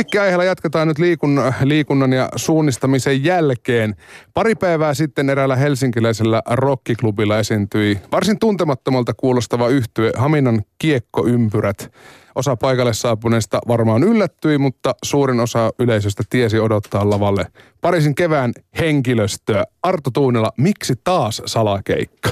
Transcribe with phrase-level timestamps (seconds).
[0.00, 3.96] Musiikkiaiheella jatketaan nyt liikunnan, liikunnan ja suunnistamisen jälkeen.
[4.34, 11.92] Pari päivää sitten eräällä helsinkiläisellä rockiklubilla esiintyi varsin tuntemattomalta kuulostava yhtye Haminan kiekkoympyrät.
[12.34, 17.46] Osa paikalle saapuneista varmaan yllättyi, mutta suurin osa yleisöstä tiesi odottaa lavalle
[17.80, 19.64] Pariisin kevään henkilöstöä.
[19.82, 22.30] Arto Tuunela, miksi taas salakeikka?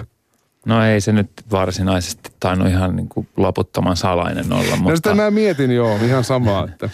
[0.67, 4.77] No ei se nyt varsinaisesti tainnut ihan niin kuin loputtoman salainen olla.
[4.77, 4.91] Mutta...
[4.91, 6.65] No sitä mä mietin joo, ihan samaa.
[6.65, 6.91] Että...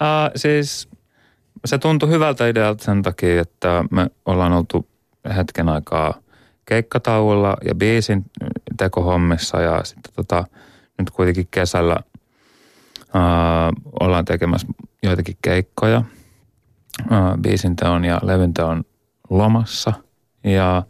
[0.00, 0.88] uh, siis
[1.64, 4.88] se tuntui hyvältä idealta sen takia, että me ollaan oltu
[5.36, 6.14] hetken aikaa
[6.66, 8.24] keikkatauolla ja biisin
[8.76, 10.44] tekohommissa ja sitten tota,
[10.98, 11.96] nyt kuitenkin kesällä
[13.00, 14.66] uh, ollaan tekemässä
[15.02, 15.98] joitakin keikkoja
[17.00, 18.84] uh, biisin teon ja levyn teon
[19.30, 19.92] lomassa
[20.44, 20.82] ja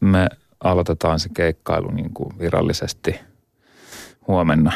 [0.00, 0.28] me
[0.64, 3.20] aloitetaan se keikkailu niin kuin virallisesti
[4.28, 4.72] huomenna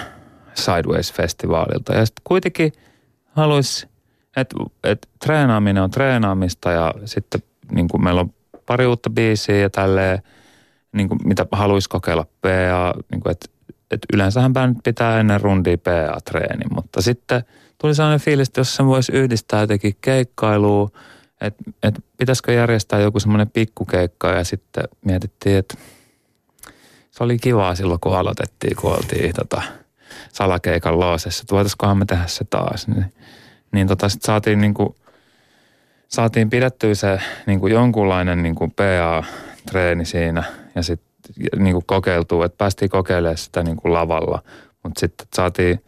[0.54, 1.94] Sideways-festivaalilta.
[1.94, 2.72] Ja sitten kuitenkin
[3.32, 3.88] haluaisi,
[4.36, 8.34] että et treenaaminen on treenaamista ja sitten niin kuin meillä on
[8.66, 10.22] pari uutta biisiä ja tälleen,
[10.92, 13.46] niin kuin mitä haluaisi kokeilla PA, niin kuin, että
[13.90, 17.44] et yleensähän nyt pitää ennen rundia PA-treeni, mutta sitten
[17.78, 20.90] tuli sellainen fiilis, että jos sen voisi yhdistää jotenkin keikkailuun,
[21.40, 25.74] että et pitäisikö järjestää joku semmoinen pikkukeikka ja sitten mietittiin, että
[27.10, 29.62] se oli kivaa silloin, kun aloitettiin, kun oltiin tota,
[30.32, 32.88] salakeikan loosessa, että voitaisikohan me tehdä se taas.
[32.88, 33.14] Niin,
[33.72, 34.94] niin tota, sitten saatiin, niin kuin,
[36.08, 41.12] saatiin pidettyä se niin kuin jonkunlainen niin kuin PA-treeni siinä ja sitten
[41.56, 44.42] niin kuin kokeiltua, että päästiin kokeilemaan sitä niin kuin lavalla,
[44.82, 45.84] mutta sitten saatiin,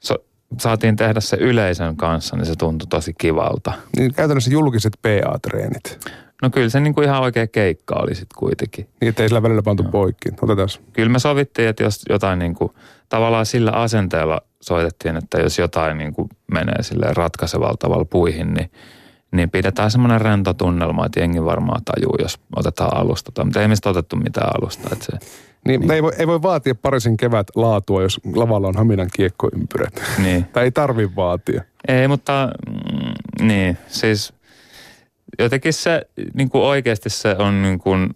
[0.00, 0.14] so,
[0.58, 3.72] saatiin tehdä se yleisön kanssa, niin se tuntui tosi kivalta.
[3.96, 5.98] Niin käytännössä julkiset PA-treenit.
[6.42, 8.88] No kyllä se niin kuin ihan oikea keikka oli sitten kuitenkin.
[9.00, 9.90] Niin, ettei sillä välillä pantu no.
[9.90, 10.28] poikki.
[10.42, 10.68] Otetaan.
[10.92, 12.72] Kyllä me sovittiin, että jos jotain niin kuin,
[13.08, 18.70] tavallaan sillä asenteella soitettiin, että jos jotain niin kuin menee sille ratkaisevalla tavalla puihin, niin,
[19.30, 23.44] niin pidetään semmoinen rento tunnelma, että jengi varmaan tajuu, jos otetaan alusta.
[23.44, 24.88] Mutta ei mistä otettu mitään alusta.
[24.92, 25.12] Että se,
[25.66, 25.90] niin, niin.
[25.90, 30.02] Ei, voi, ei voi vaatia parisin kevät laatua, jos lavalla on Haminan kiekkoympyrät.
[30.22, 30.44] Niin.
[30.52, 31.64] tai ei tarvi vaatia.
[31.88, 34.32] Ei, mutta mm, niin, siis
[35.38, 38.10] jotenkin se niin kuin oikeasti se on niin kuin,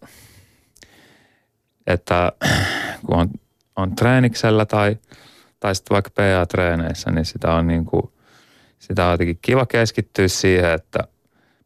[1.87, 2.33] että
[3.07, 3.31] kun on,
[3.77, 4.97] on treeniksellä tai,
[5.61, 8.03] tai sitten vaikka PA-treeneissä, niin sitä on niin kuin,
[8.79, 10.99] sitä on jotenkin kiva keskittyä siihen, että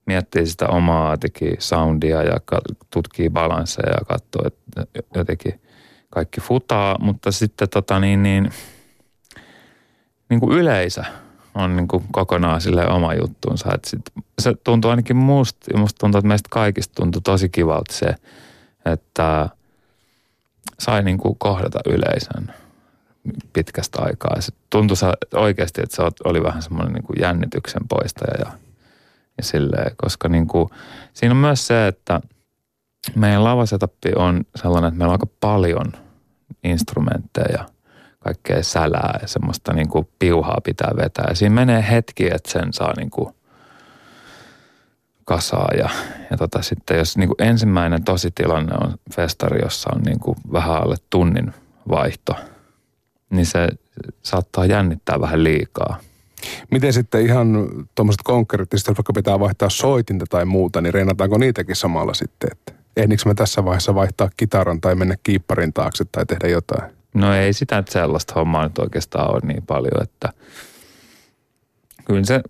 [0.07, 2.37] miettii sitä omaa jotenkin soundia ja
[2.91, 5.61] tutkii balansseja ja katsoo, että jotenkin
[6.11, 8.51] kaikki futaa, mutta sitten tota niin, niin,
[10.29, 11.03] niin kuin yleisö–
[11.55, 13.75] on niin kuin kokonaan sille oma juttuunsa.
[13.75, 14.01] Et sit,
[14.39, 18.15] se tuntuu ainakin musta, ja musta tuntuu, että meistä kaikista tuntuu tosi kivalta se,
[18.85, 19.49] että
[20.79, 22.55] sai niin kuin kohdata yleisön
[23.53, 24.41] pitkästä aikaa.
[24.41, 24.97] Se tuntui
[25.35, 28.53] oikeasti, että se oli vähän semmoinen niin kuin jännityksen poistaja ja,
[29.39, 30.69] ja silleen, koska niin kuin,
[31.13, 32.21] siinä on myös se, että
[33.17, 35.93] meidän lavasetappi on sellainen, että meillä on aika paljon
[36.65, 37.65] instrumentteja–
[38.25, 41.27] kaikkea sälää ja semmoista niin kuin piuhaa pitää vetää.
[41.29, 43.35] Ja siinä menee hetki, että sen saa niin kuin
[45.25, 45.69] kasaa.
[45.79, 45.89] Ja,
[46.31, 50.83] ja tota, sitten jos niin kuin ensimmäinen tositilanne on festari, jossa on niin kuin vähän
[50.83, 51.55] alle tunnin
[51.89, 52.37] vaihto,
[53.31, 53.69] niin se
[54.23, 55.99] saattaa jännittää vähän liikaa.
[56.71, 62.15] Miten sitten ihan tuommoiset konkreettiset, vaikka pitää vaihtaa soitinta tai muuta, niin reenataanko niitäkin samalla
[62.15, 62.49] sitten?
[62.53, 67.04] Että ehdinkö me tässä vaiheessa vaihtaa kitaran tai mennä kiipparin taakse tai tehdä jotain?
[67.15, 70.33] No ei sitä että sellaista hommaa nyt oikeastaan ole niin paljon, että
[72.05, 72.43] kyllä se,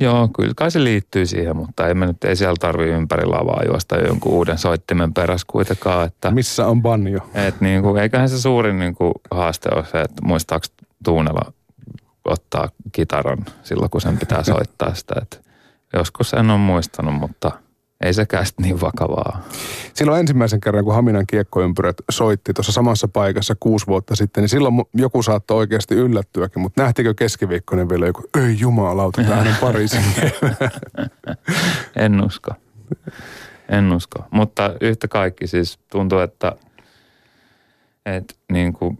[0.00, 3.62] joo, kyllä kai se liittyy siihen, mutta ei me nyt, ei siellä tarvitse ympäri lavaa
[3.66, 6.06] juosta jonkun uuden soittimen perässä kuitenkaan.
[6.06, 7.20] Että, Missä on banjo?
[7.34, 10.66] Että niin kuin, eiköhän se suurin niin kuin haaste ole se, että muistaako
[11.04, 11.52] Tuunella
[12.24, 15.14] ottaa kitaran silloin, kun sen pitää soittaa sitä.
[15.22, 15.36] Että
[15.92, 17.50] joskus en ole muistanut, mutta–
[18.00, 19.42] ei sekään niin vakavaa.
[19.94, 24.74] Silloin ensimmäisen kerran, kun Haminan kiekkoympyrät soitti tuossa samassa paikassa kuusi vuotta sitten, niin silloin
[24.94, 30.04] joku saattoi oikeasti yllättyäkin, mutta nähtikö keskiviikkoinen vielä joku, ei jumalauta, tämähän on Pariisin
[31.96, 32.50] En usko.
[33.68, 34.24] En usko.
[34.30, 36.52] Mutta yhtä kaikki siis tuntuu, että,
[38.06, 38.98] että niin kuin,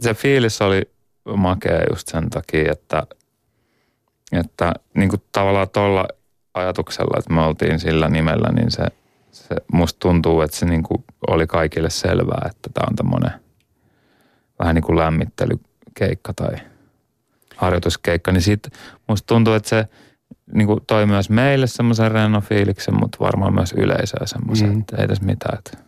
[0.00, 0.82] se fiilis oli
[1.36, 3.06] makea just sen takia, että,
[4.32, 6.08] että niin kuin tavallaan tuolla
[6.54, 8.86] ajatuksella, että me oltiin sillä nimellä, niin se,
[9.30, 13.40] se musta tuntuu, että se niin kuin oli kaikille selvää, että tämä on tämmöinen
[14.58, 16.56] vähän niin kuin lämmittelykeikka tai
[17.56, 18.68] harjoituskeikka, niin siitä
[19.08, 19.88] musta tuntuu, että se
[20.52, 24.80] niin kuin toi myös meille semmoisen rennon fiiliksen, mutta varmaan myös yleisöä semmoisen, mm.
[24.80, 25.78] että ei tässä mitään, että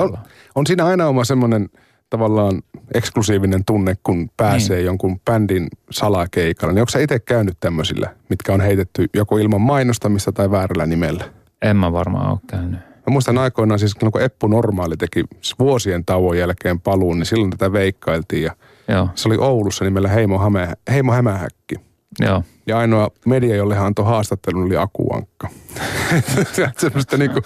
[0.00, 0.18] on,
[0.54, 1.68] on siinä aina oma semmoinen
[2.10, 2.62] tavallaan
[2.94, 4.86] eksklusiivinen tunne, kun pääsee niin.
[4.86, 6.72] jonkun bändin salakeikalla.
[6.72, 11.24] Niin onko sä itse käynyt tämmöisillä, mitkä on heitetty joko ilman mainostamista tai väärällä nimellä?
[11.62, 12.80] En mä varmaan ole käynyt.
[12.80, 15.24] Mä muistan aikoinaan siis, kun Eppu Normaali teki
[15.58, 18.42] vuosien tauon jälkeen paluun, niin silloin tätä veikkailtiin.
[18.42, 18.56] Ja
[18.88, 19.08] Joo.
[19.14, 21.74] Se oli Oulussa nimellä Heimo, Hame, Heimo Hämähäkki.
[22.20, 22.42] Joo.
[22.66, 25.48] Ja ainoa media, jolle hän antoi haastattelun, oli Akuankka.
[26.76, 27.40] Semmoista niinku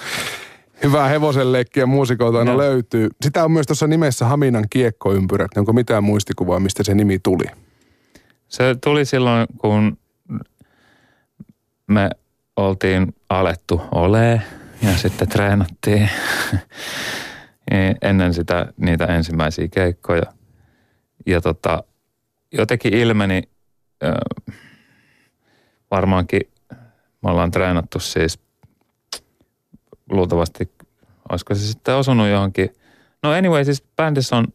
[0.85, 2.59] hyvää hevosenleikkiä muusikoilta aina no.
[2.59, 3.09] löytyy.
[3.23, 5.57] Sitä on myös tuossa nimessä Haminan kiekkoympyrät.
[5.57, 7.45] Onko mitään muistikuvaa, mistä se nimi tuli?
[8.49, 9.99] Se tuli silloin, kun
[11.87, 12.11] me
[12.57, 14.43] oltiin alettu ole
[14.83, 16.11] ja sitten treenattiin
[18.03, 20.23] ennen sitä niitä ensimmäisiä keikkoja.
[21.27, 21.85] Ja tota,
[22.53, 23.43] jotenkin ilmeni,
[25.91, 26.41] varmaankin
[27.23, 28.46] me ollaan treenattu siis
[30.11, 30.71] luultavasti,
[31.31, 32.77] olisiko se sitten osunut johonkin.
[33.23, 34.47] No anyway, siis bändissä on,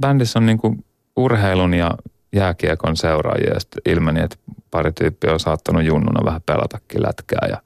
[0.00, 0.84] bändissä on niin kuin
[1.16, 1.90] urheilun ja
[2.32, 4.36] jääkiekon seuraajia ja sitten ilmeni, että
[4.70, 7.62] pari tyyppiä on saattanut junnuna vähän pelatakin lätkää ja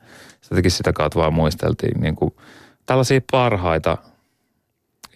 [0.51, 2.35] jotenkin sitä kautta vaan muisteltiin niin kuin
[2.87, 3.99] tällaisia parhaita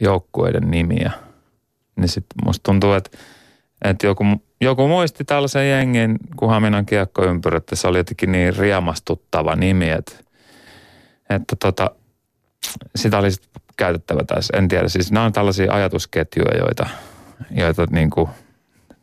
[0.00, 1.10] joukkueiden nimiä.
[1.96, 3.18] Niin sitten musta tuntuu, että,
[3.84, 4.24] että joku,
[4.60, 10.12] joku muisti tällaisen jengin kuin Haminan kiekkoympyrä, että se oli jotenkin niin riemastuttava nimi, että,
[11.30, 11.90] että tota,
[12.96, 13.40] sitä olisi
[13.76, 14.56] käytettävä tässä.
[14.56, 16.86] En tiedä, siis nämä on tällaisia ajatusketjuja, joita,
[17.50, 18.28] joita niin kuin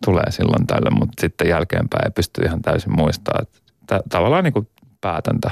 [0.06, 3.44] tulee silloin tällä, mutta sitten jälkeenpäin ei pysty ihan täysin muistamaan.
[3.44, 4.68] Että tavallaan niin kuin
[5.02, 5.52] päätäntä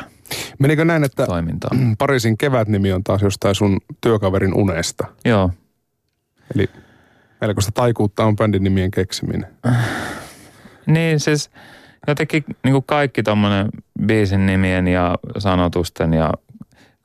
[0.59, 1.71] Menikö näin, että toimintaa.
[1.97, 5.07] Pariisin kevätnimi on taas jostain sun työkaverin unesta?
[5.25, 5.51] Joo.
[6.55, 6.69] Eli
[7.41, 9.47] melkoista taikuutta on bändin nimien keksiminen.
[10.85, 11.51] niin siis
[12.07, 13.69] jotenkin niin kuin kaikki tuommoinen
[14.05, 16.33] biisin nimien ja sanotusten ja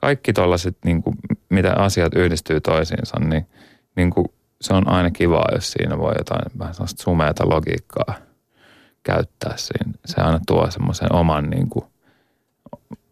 [0.04, 1.02] kaikki tuollaiset, niin
[1.48, 3.46] mitä asiat yhdistyy toisiinsa, niin,
[3.96, 4.26] niin kuin,
[4.60, 8.14] se on aina kiva, jos siinä voi jotain vähän sellaista sumeata logiikkaa
[9.02, 9.92] käyttää siinä.
[10.04, 11.84] Se aina tuo semmoisen oman niin kuin,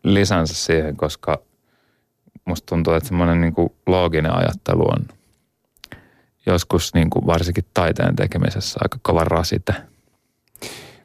[0.04, 1.38] lisänsä siihen, koska
[2.44, 5.08] musta tuntuu, että semmoinen niin looginen ajattelu on
[6.46, 9.74] joskus niin kuin varsinkin taiteen tekemisessä aika kova rasite.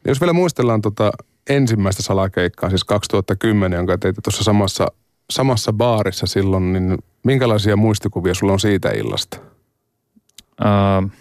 [0.08, 1.12] Jos vielä muistellaan tota
[1.50, 4.88] ensimmäistä salakeikkaa, siis 2010, jonka teitte tuossa samassa,
[5.30, 9.38] samassa baarissa silloin, niin minkälaisia muistikuvia sulla on siitä illasta?
[10.62, 11.12] Uh,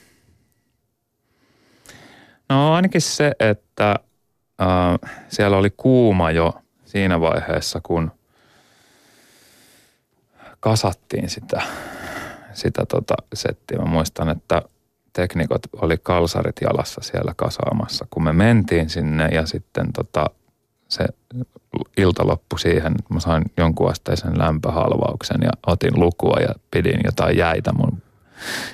[2.49, 3.97] no ainakin se, että
[4.63, 6.55] uh, siellä oli kuuma jo–
[6.97, 8.11] siinä vaiheessa, kun
[10.61, 11.63] kasattiin sitä,
[12.53, 13.79] sitä tota settiä.
[13.79, 14.63] Mä muistan, että
[15.13, 20.31] teknikot oli kalsarit jalassa siellä kasaamassa, kun me mentiin sinne ja sitten tota,
[20.89, 21.05] se
[21.97, 27.37] ilta loppui siihen, että mä sain jonkun asteisen lämpöhalvauksen ja otin lukua ja pidin jotain
[27.37, 28.03] jäitä mun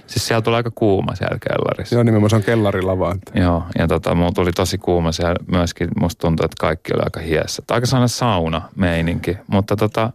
[0.07, 1.95] Siis siellä tuli aika kuuma siellä kellarissa.
[1.95, 3.17] Joo, nimenomaan se on kellarilava.
[3.35, 5.89] Joo, ja tota, mulla tuli tosi kuuma siellä myöskin.
[6.01, 7.63] Musta tuntui, että kaikki oli aika hiessä.
[7.71, 10.13] Aika sellainen sauna-meininki, mutta tota,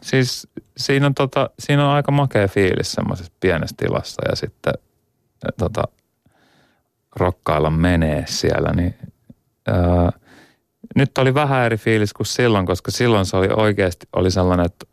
[0.00, 4.74] siis siinä on, tota, siinä on aika makea fiilis semmoisessa pienessä tilassa ja sitten
[5.58, 5.84] tota,
[7.16, 8.94] rokkailla menee siellä, niin
[9.66, 10.12] ää,
[10.96, 14.86] nyt oli vähän eri fiilis kuin silloin, koska silloin se oli oikeasti oli sellainen, että,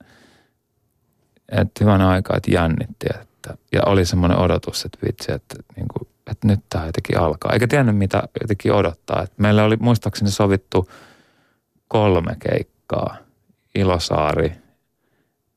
[1.51, 6.07] että hyvän aikaa, että jännitti, että ja oli semmoinen odotus, että vitsi, että, niin kuin,
[6.31, 7.53] että nyt tämä jotenkin alkaa.
[7.53, 9.23] Eikä tiennyt, mitä jotenkin odottaa.
[9.23, 10.89] Että meillä oli muistaakseni sovittu
[11.87, 13.17] kolme keikkaa.
[13.75, 14.53] Ilosaari,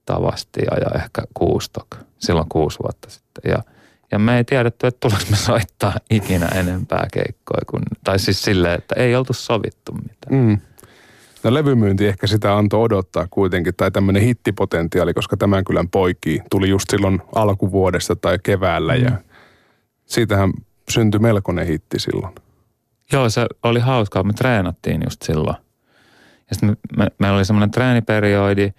[0.05, 1.97] Tavastia ja ehkä Kuustok.
[2.19, 3.51] Silloin kuusi vuotta sitten.
[3.51, 3.63] Ja,
[4.15, 7.61] ja me ei tiedetty, että tulisi me soittaa ikinä enempää keikkoja.
[7.67, 10.45] Kun, tai siis silleen, että ei oltu sovittu mitään.
[10.45, 10.59] Mm.
[11.43, 16.69] No levymyynti ehkä sitä antoi odottaa kuitenkin, tai tämmöinen hittipotentiaali, koska tämän kylän poikki tuli
[16.69, 19.05] just silloin alkuvuodesta tai keväällä, mm.
[19.05, 19.11] ja
[20.07, 20.53] siitähän
[20.89, 22.35] syntyi melkoinen hitti silloin.
[23.13, 24.23] Joo, se oli hauskaa.
[24.23, 25.57] Me treenattiin just silloin.
[26.51, 28.73] Ja sitten me, me, meillä oli semmoinen treeniperiodi,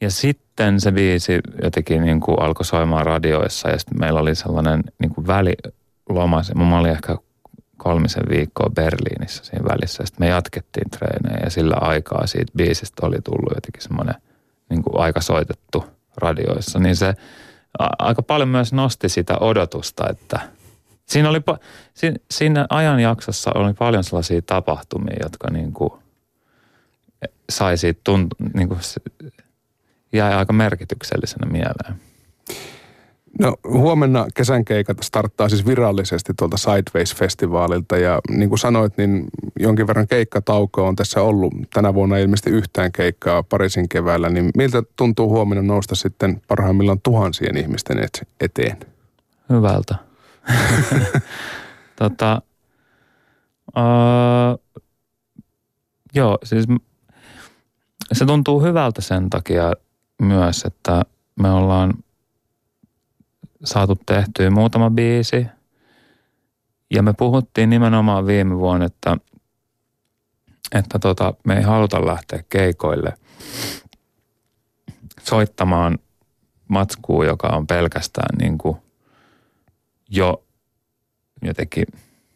[0.00, 4.82] ja sitten se biisi jotenkin niin kuin alkoi soimaan radioissa, ja sitten meillä oli sellainen
[4.98, 6.42] niin kuin väliloma.
[6.54, 7.16] Mä olin ehkä
[7.76, 10.06] kolmisen viikkoa Berliinissä siinä välissä.
[10.06, 14.14] Sitten me jatkettiin treenejä ja sillä aikaa siitä biisistä oli tullut jotenkin semmoinen
[14.70, 15.84] niin kuin aika soitettu
[16.16, 16.78] radioissa.
[16.78, 17.14] Niin se
[17.98, 20.40] aika paljon myös nosti sitä odotusta, että
[21.06, 21.40] siinä, oli,
[22.30, 25.92] siinä, ajanjaksossa oli paljon sellaisia tapahtumia, jotka niin kuin
[27.50, 28.80] sai siitä tuntu, niin kuin
[30.12, 32.00] jäi aika merkityksellisenä mieleen.
[33.38, 39.24] No huomenna kesän keikat starttaa siis virallisesti tuolta Sideways-festivaalilta ja niin kuin sanoit, niin
[39.60, 41.52] jonkin verran keikkataukoa on tässä ollut.
[41.74, 47.56] Tänä vuonna ilmeisesti yhtään keikkaa Pariisin keväällä, niin miltä tuntuu huomenna nousta sitten parhaimmillaan tuhansien
[47.56, 48.08] ihmisten
[48.40, 48.76] eteen?
[49.50, 49.94] Hyvältä.
[51.98, 52.42] tota,
[53.76, 54.80] uh,
[56.14, 56.64] joo, siis
[58.12, 59.72] se tuntuu hyvältä sen takia
[60.20, 61.02] myös, että
[61.42, 61.94] me ollaan
[63.64, 65.46] saatu tehtyä muutama biisi.
[66.90, 69.16] Ja me puhuttiin nimenomaan viime vuonna, että,
[70.72, 73.14] että tota, me ei haluta lähteä keikoille
[75.22, 75.98] soittamaan
[76.68, 78.76] matskua, joka on pelkästään niin kuin
[80.10, 80.44] jo
[81.42, 81.84] jotenkin,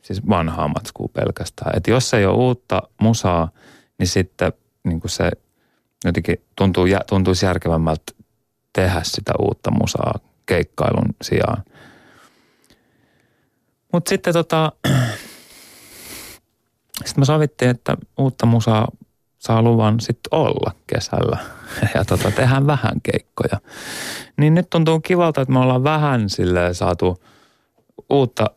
[0.02, 1.76] siis vanhaa matskua pelkästään.
[1.76, 3.50] Että jos ei ole uutta musaa,
[3.98, 4.52] niin sitten
[4.84, 5.30] niin kuin se
[6.04, 8.12] jotenkin tuntuu, tuntuisi järkevämmältä
[8.72, 11.62] tehdä sitä uutta musaa keikkailun sijaan.
[13.92, 14.72] Mutta sitten tota,
[17.04, 18.88] sitten me sovittiin, että uutta musaa
[19.38, 21.38] saa luvan sitten olla kesällä
[21.94, 23.60] ja tota, tehdään vähän keikkoja.
[24.36, 27.22] Niin nyt tuntuu kivalta, että me ollaan vähän sille saatu
[28.10, 28.50] uutta,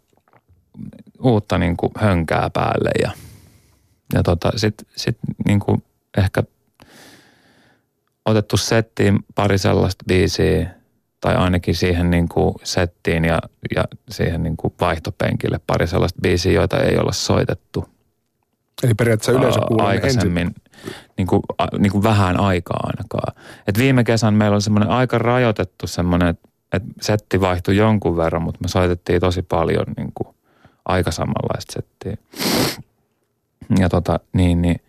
[1.20, 3.12] uutta niin kuin hönkää päälle ja,
[4.14, 5.60] ja tota, sitten sit niin
[6.18, 6.44] ehkä
[8.28, 10.70] otettu settiin pari sellaista biisiä,
[11.22, 13.40] tai ainakin siihen niin kuin settiin ja,
[13.76, 17.86] ja siihen niin kuin vaihtopenkille pari sellaista biisiä, joita ei olla soitettu.
[18.84, 20.56] Eli periaatteessa yleisö Aikaisemmin,
[21.18, 21.42] niin kuin,
[21.80, 23.34] niin kuin vähän aikaa ainakaan.
[23.68, 28.42] Et viime kesän meillä on semmoinen aika rajoitettu semmoinen, että et setti vaihtui jonkun verran,
[28.42, 30.36] mutta me soitettiin tosi paljon niin kuin
[30.86, 32.18] aika samanlaista settiä.
[33.80, 34.82] Ja tota, niin, niin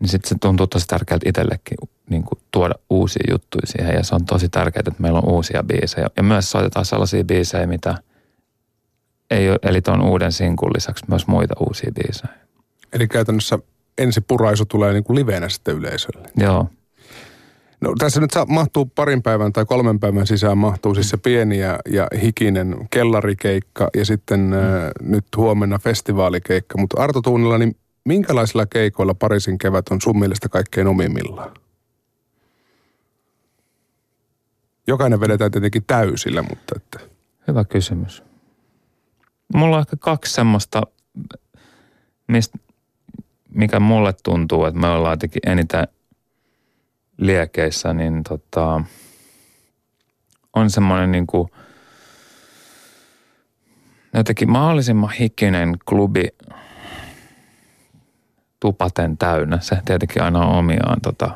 [0.00, 1.76] niin sitten se tuntuu tosi tärkeältä itsellekin
[2.10, 3.94] niin kuin tuoda uusia juttuja siihen.
[3.94, 6.06] Ja se on tosi tärkeää, että meillä on uusia biisejä.
[6.16, 7.94] Ja myös soitetaan sellaisia biisejä, mitä
[9.30, 12.34] ei ole, eli tuon uuden sinkun lisäksi myös muita uusia biisejä.
[12.92, 13.58] Eli käytännössä
[13.98, 16.28] ensi puraisu tulee niin kuin liveenä sitten yleisölle.
[16.36, 16.68] Joo.
[17.80, 21.78] No tässä nyt mahtuu parin päivän tai kolmen päivän sisään mahtuu siis se pieni ja,
[21.90, 24.52] ja hikinen kellarikeikka ja sitten mm.
[24.52, 26.78] äh, nyt huomenna festivaalikeikka.
[26.78, 31.54] Mutta Arto Tuunilla, niin minkälaisilla keikoilla Pariisin kevät on sun mielestä kaikkein omimmillaan?
[34.86, 37.14] Jokainen vedetään tietenkin täysillä, mutta että...
[37.48, 38.22] Hyvä kysymys.
[39.54, 40.82] Mulla on ehkä kaksi semmoista,
[42.28, 42.58] mistä,
[43.50, 45.88] mikä mulle tuntuu, että me ollaan jotenkin eniten
[47.18, 48.80] liekeissä, niin tota,
[50.52, 51.48] on semmoinen niin kuin
[54.14, 56.24] jotenkin mahdollisimman hikinen klubi
[58.64, 59.58] tupaten täynnä.
[59.60, 61.30] Se tietenkin aina on omiaan tota,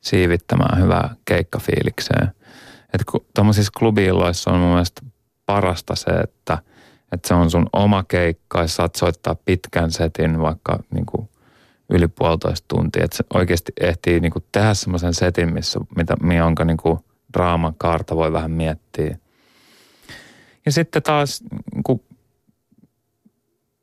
[0.00, 2.28] siivittämään hyvää keikkafiilikseen.
[2.94, 3.04] Että
[3.34, 5.02] tuommoisissa klubiilloissa on mun mielestä
[5.46, 6.58] parasta se, että,
[7.12, 11.28] että se on sun oma keikka ja saat soittaa pitkän setin vaikka niin kuin
[11.90, 13.04] yli puolitoista tuntia.
[13.04, 16.98] Että se oikeasti ehtii niin kuin tehdä semmoisen setin, missä, mitä, jonka niin kuin
[17.32, 19.16] draaman kaarta voi vähän miettiä.
[20.66, 21.44] Ja sitten taas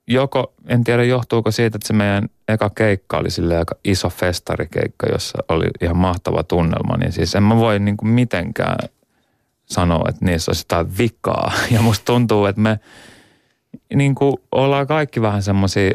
[0.10, 5.08] joko, en tiedä johtuuko siitä, että se meidän eka keikka oli sille aika iso festarikeikka,
[5.08, 8.90] jossa oli ihan mahtava tunnelma, niin siis en mä voi niin kuin mitenkään
[9.66, 11.52] sanoa, että niissä olisi jotain vikaa.
[11.72, 12.80] Ja musta tuntuu, että me
[13.96, 15.92] niin kuin ollaan kaikki vähän semmoisia,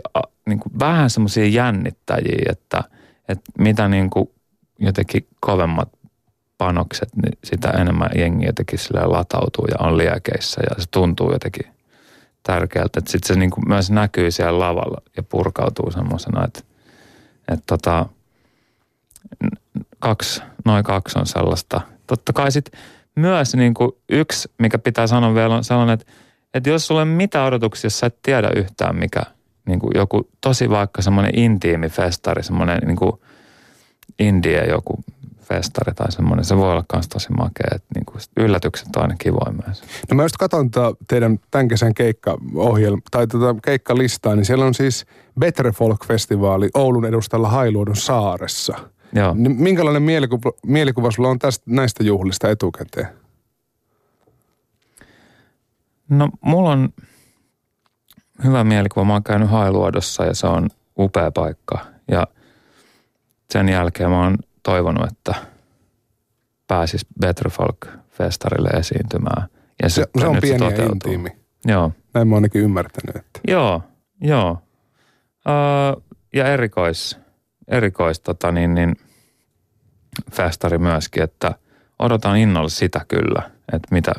[0.46, 2.84] niin kuin vähän semmoisia jännittäjiä, että,
[3.28, 4.30] että mitä niin kuin
[4.78, 5.88] jotenkin kovemmat
[6.58, 11.73] panokset, niin sitä enemmän jengi jotenkin latautuu ja on liekeissä ja se tuntuu jotenkin
[12.46, 12.98] tärkeältä.
[12.98, 16.60] Että sitten se niin kuin myös näkyy siellä lavalla ja purkautuu semmoisena, että,
[17.48, 18.06] että tota,
[19.98, 21.80] kaksi, noin kaksi on sellaista.
[22.06, 22.80] Totta kai sitten
[23.16, 26.12] myös niin kuin yksi, mikä pitää sanoa vielä, on sellainen, että,
[26.54, 29.22] että jos sulla ei mitään odotuksia, jos sä et tiedä yhtään mikä,
[29.66, 33.12] niin kuin joku tosi vaikka semmoinen intiimi festari, semmoinen niin kuin
[34.18, 35.04] indie joku
[35.44, 36.44] festari tai semmoinen.
[36.44, 39.82] Se voi olla myös tosi makea, että niin kuin yllätykset on aina kivoja myös.
[40.10, 40.70] No mä just katson
[41.08, 45.06] teidän tämän kesän keikkaohjelma, tai tätä keikkalistaa, niin siellä on siis
[45.40, 48.74] Better Folk-festivaali Oulun edustalla Hailuodon saaressa.
[49.12, 49.34] Joo.
[49.34, 53.08] Niin minkälainen mielikuva, mielikuva sulla on tästä, näistä juhlista etukäteen?
[56.08, 56.88] No mulla on
[58.44, 59.04] hyvä mielikuva.
[59.04, 61.78] Mä oon käynyt Hailuodossa ja se on upea paikka.
[62.08, 62.26] Ja
[63.50, 65.34] sen jälkeen mä oon toivonut, että
[66.66, 69.48] pääsis Better Folk-festarille esiintymään.
[69.82, 71.28] Ja se, se on pieni ja intiimi.
[71.64, 71.92] Joo.
[72.14, 73.16] Näin mä ainakin ymmärtänyt.
[73.16, 73.40] Että.
[73.48, 73.82] Joo,
[74.20, 74.58] joo.
[75.48, 76.02] Uh,
[76.34, 77.18] ja erikois,
[77.68, 78.96] erikois tota niin, niin,
[80.32, 81.54] festari myöskin, että
[81.98, 84.12] odotan innolla sitä kyllä, että mitä,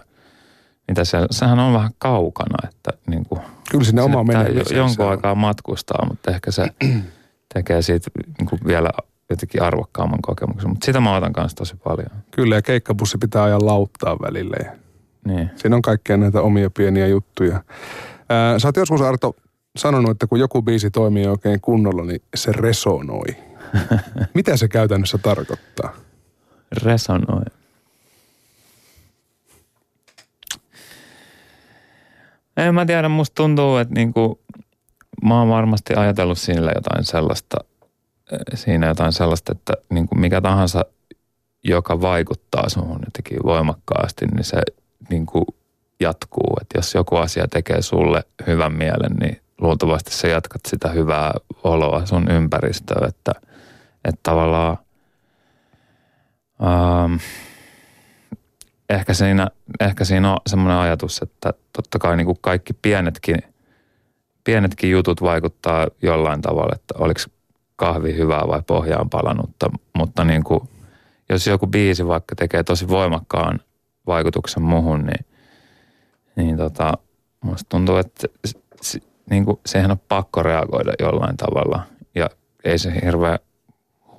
[0.88, 4.25] mitä se, sehän on vähän kaukana, että niin kuin, Kyllä sinne oma
[4.75, 6.68] Jonkun aikaa matkustaa, mutta ehkä se
[7.54, 8.90] tekee siitä niin kuin vielä
[9.29, 10.70] jotenkin arvokkaamman kokemuksen.
[10.70, 12.10] Mutta sitä mä otan kanssa tosi paljon.
[12.32, 14.58] Kyllä, ja keikkabussi pitää ajaa lauttaa välille.
[15.25, 15.50] Niin.
[15.55, 17.63] Siinä on kaikkia näitä omia pieniä juttuja.
[18.29, 19.36] Ää, sä oot joskus Arto
[19.77, 23.25] sanonut, että kun joku biisi toimii oikein kunnolla, niin se resonoi.
[24.34, 25.94] Mitä se käytännössä tarkoittaa?
[26.84, 27.46] Resonoi.
[32.58, 34.39] En mä tiedä, musta tuntuu, että niinku,
[35.24, 37.58] mä oon varmasti ajatellut siinä jotain sellaista,
[38.53, 40.86] siinä jotain sellaista, että niinku mikä tahansa,
[41.63, 44.62] joka vaikuttaa suhun jotenkin voimakkaasti, niin se
[45.10, 45.46] niinku
[46.00, 46.58] jatkuu.
[46.62, 52.05] Että jos joku asia tekee sulle hyvän mielen, niin luultavasti sä jatkat sitä hyvää oloa
[52.05, 53.32] sun ympäristöä, että,
[54.05, 54.77] että tavallaan
[56.63, 57.15] ähm,
[58.89, 59.48] ehkä, siinä,
[59.79, 63.38] ehkä siinä on semmoinen ajatus, että totta kai niin kuin kaikki pienetkin,
[64.44, 67.20] pienetkin jutut vaikuttaa jollain tavalla, että oliko
[67.75, 70.60] kahvi hyvää vai pohjaan palanutta, mutta niin kuin,
[71.29, 73.60] jos joku biisi vaikka tekee tosi voimakkaan
[74.08, 75.25] vaikutuksen muhun, niin,
[76.36, 76.94] niin tota,
[77.41, 78.27] musta tuntuu, että
[79.29, 81.84] niin kuin, siihen on pakko reagoida jollain tavalla
[82.15, 82.29] ja
[82.63, 83.39] ei se hirveän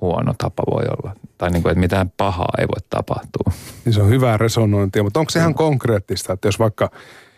[0.01, 1.15] huono tapa voi olla.
[1.37, 3.53] Tai niin kuin, että mitään pahaa ei voi tapahtua.
[3.85, 6.91] Niin se on hyvää resonointia, mutta onko se ihan konkreettista, että jos vaikka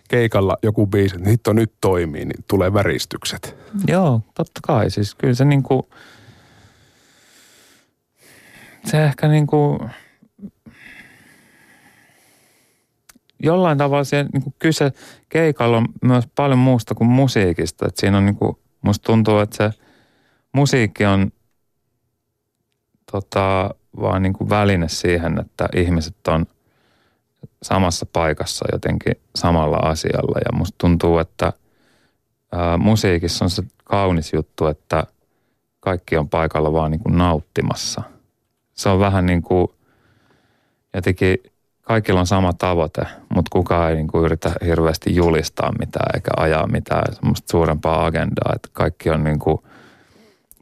[0.10, 3.56] keikalla joku biisi, että hitto nyt toimii, niin tulee väristykset?
[3.88, 4.90] Joo, totta kai.
[4.90, 5.84] Siis kyllä se niin kuin,
[8.86, 9.48] se ehkä niin
[13.44, 14.92] jollain tavalla se niin kuin kyse
[15.30, 17.86] keikalla on myös paljon muusta kuin musiikista.
[17.88, 18.38] Että siinä on niin
[18.82, 19.80] musta tuntuu, että se
[20.52, 21.32] musiikki on
[23.12, 26.46] tota, vaan niin kuin väline siihen, että ihmiset on
[27.64, 30.40] samassa paikassa jotenkin samalla asialla.
[30.46, 31.54] Ja musta tuntuu, että
[32.52, 35.04] ää, musiikissa on se kaunis juttu, että
[35.80, 38.02] kaikki on paikalla vaan niin kuin nauttimassa.
[38.74, 39.68] Se on vähän niin kuin
[40.94, 41.38] jotenkin
[41.82, 43.02] kaikilla on sama tavoite,
[43.36, 48.54] mutta kukaan ei niin kuin yritä hirveästi julistaa mitään eikä ajaa mitään semmoista suurempaa agendaa.
[48.56, 49.58] Että kaikki on niin kuin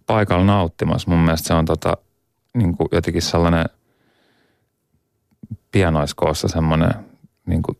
[0.06, 1.12] paikalla nauttimassa.
[1.12, 1.98] Mun mielestä se on tota,
[2.54, 3.66] niin kuin jotenkin sellainen
[5.72, 6.92] pienoiskoossa semmoinen
[7.46, 7.78] niin kuin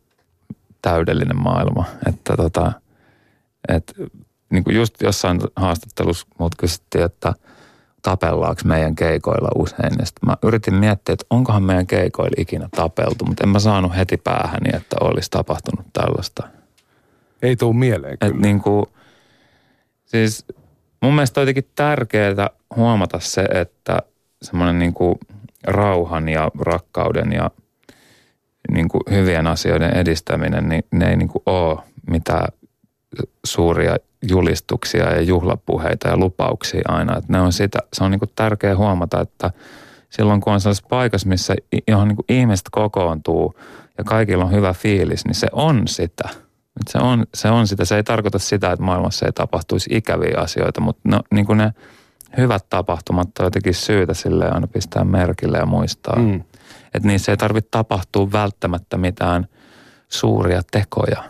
[0.82, 1.86] täydellinen maailma.
[2.08, 2.72] Että tota,
[3.68, 3.94] et,
[4.50, 7.34] niin kuin just jossain haastattelussa mut kysyttiin, että
[8.02, 9.94] tapellaanko meidän keikoilla usein.
[10.00, 14.18] Ja mä yritin miettiä, että onkohan meidän keikoilla ikinä tapeltu, mutta en mä saanut heti
[14.18, 16.48] päähäni, että olisi tapahtunut tällaista.
[17.42, 18.34] Ei tuu mieleen kyllä.
[18.34, 18.86] Et niin kuin,
[20.06, 20.46] siis
[21.02, 24.00] mun mielestä on jotenkin tärkeää huomata se, että
[24.42, 25.16] semmoinen niin kuin
[25.64, 27.52] rauhan ja rakkauden ja
[28.72, 31.78] niin kuin hyvien asioiden edistäminen, niin ne ei niin kuin ole
[32.10, 32.48] mitään
[33.46, 33.96] suuria
[34.30, 37.18] julistuksia ja juhlapuheita ja lupauksia aina.
[37.18, 39.52] Että ne on sitä, se on niin kuin tärkeää huomata, että
[40.10, 41.56] silloin kun on sellaisessa paikassa, missä
[41.88, 43.56] johon niin kuin ihmiset kokoontuu
[43.98, 46.30] ja kaikilla on hyvä fiilis, niin se on sitä.
[46.90, 47.86] Se on, se on sitä.
[47.86, 51.74] Se ei tarkoita sitä, että maailmassa ei tapahtuisi ikäviä asioita, mutta no, niin kuin ne–
[52.38, 56.20] hyvät tapahtumat on jotenkin syytä sille aina pistää merkille ja muistaa.
[56.20, 56.44] Mm.
[56.94, 59.48] Että niissä ei tarvitse tapahtua välttämättä mitään
[60.10, 61.24] suuria tekoja.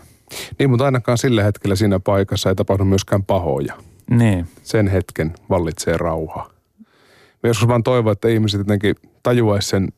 [0.58, 3.74] Niin, mutta ainakaan sillä hetkellä siinä paikassa ei tapahdu myöskään pahoja.
[4.10, 4.48] Niin.
[4.62, 6.50] Sen hetken vallitsee rauha.
[7.42, 9.88] Mä joskus vaan toivon, että ihmiset jotenkin tajuaisi sen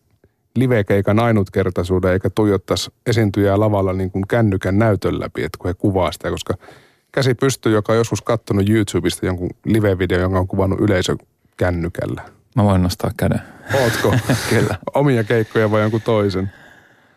[0.56, 6.12] livekeikan ainutkertaisuuden eikä tuijottaisi esiintyjää lavalla niin kuin kännykän näytön läpi, että kun he kuvaa
[6.12, 6.54] sitä, koska–
[7.12, 11.16] käsi pystyy, joka on joskus katsonut YouTubesta jonkun live-video, jonka on kuvannut yleisö
[11.56, 12.22] kännykällä.
[12.60, 13.40] Mä voin nostaa käden.
[13.82, 14.14] Ootko?
[14.50, 14.76] Kyllä.
[14.94, 16.52] Omia keikkoja vai jonkun toisen?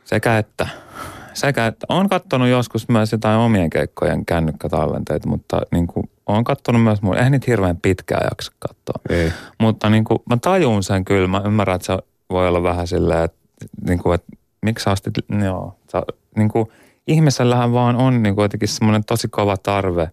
[0.04, 0.68] Sekä että.
[1.34, 1.86] Sekä että.
[1.90, 7.18] Olen katsonut joskus myös jotain omien keikkojen kännykkätallenteita, mutta niin kuin, olen katsonut myös muun.
[7.18, 9.02] Eihän niitä hirveän pitkään jaksa katsoa.
[9.10, 9.34] Ei.
[9.60, 11.28] Mutta niin kuin, mä tajun sen kyllä.
[11.28, 11.98] Mä ymmärrän, että se
[12.30, 13.38] voi olla vähän silleen, että,
[13.88, 14.28] niin kuin, että
[14.62, 15.14] miksi sä astit,
[15.46, 16.02] joo, sä,
[16.38, 16.68] niin kuin,
[17.08, 20.12] ihmisellähän vaan on niin kuin jotenkin semmoinen tosi kova tarve,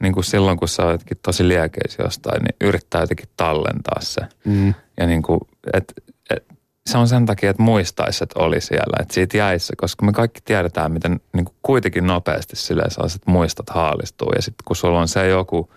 [0.00, 4.20] niin kuin silloin kun sä oletkin tosi liekeis jostain, niin yrittää jotenkin tallentaa se.
[4.44, 4.74] Mm.
[5.00, 5.40] Ja niin kuin,
[5.74, 5.92] et,
[6.30, 6.44] et,
[6.86, 10.40] se on sen takia, että muistaisi, että oli siellä, että siitä jäisi, koska me kaikki
[10.44, 14.32] tiedetään, miten niin kuin kuitenkin nopeasti silleen sellaiset muistot haalistuu.
[14.36, 15.72] Ja sitten kun sulla on se joku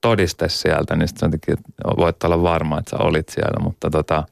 [0.00, 1.64] todiste sieltä, niin sitten jotenkin
[1.96, 3.60] voit olla varma, että sä olit siellä.
[3.62, 4.24] Mutta tota,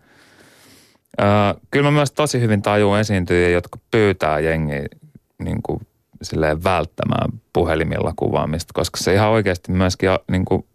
[1.18, 4.86] ää, kyllä mä myös tosi hyvin tajuun esiintyjiä, jotka pyytää jengiä
[5.38, 5.80] niin kuin,
[6.24, 10.66] silleen välttämään puhelimilla kuvaamista, koska se ihan oikeasti myöskin niin kuin,